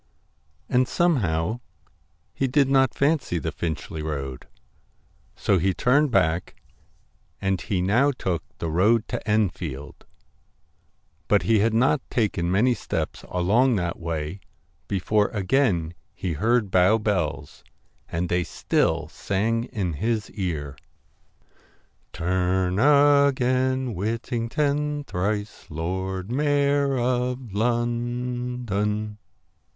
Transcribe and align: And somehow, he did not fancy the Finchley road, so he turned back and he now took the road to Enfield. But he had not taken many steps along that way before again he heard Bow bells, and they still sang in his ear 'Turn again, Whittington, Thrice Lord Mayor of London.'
And 0.67 0.87
somehow, 0.87 1.59
he 2.33 2.47
did 2.47 2.67
not 2.67 2.95
fancy 2.95 3.37
the 3.37 3.51
Finchley 3.51 4.01
road, 4.01 4.47
so 5.35 5.59
he 5.59 5.75
turned 5.75 6.09
back 6.09 6.55
and 7.39 7.61
he 7.61 7.83
now 7.83 8.09
took 8.09 8.41
the 8.57 8.71
road 8.71 9.07
to 9.09 9.21
Enfield. 9.29 10.07
But 11.27 11.43
he 11.43 11.59
had 11.59 11.75
not 11.75 12.01
taken 12.09 12.49
many 12.49 12.73
steps 12.73 13.23
along 13.29 13.75
that 13.75 13.99
way 13.99 14.39
before 14.87 15.27
again 15.27 15.93
he 16.15 16.33
heard 16.33 16.71
Bow 16.71 16.97
bells, 16.97 17.63
and 18.09 18.27
they 18.27 18.43
still 18.43 19.07
sang 19.07 19.65
in 19.65 19.93
his 19.93 20.31
ear 20.31 20.79
'Turn 22.11 22.79
again, 22.79 23.93
Whittington, 23.93 25.03
Thrice 25.03 25.67
Lord 25.69 26.31
Mayor 26.31 26.97
of 26.97 27.53
London.' 27.53 29.19